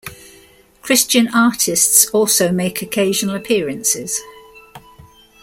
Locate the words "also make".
2.09-2.81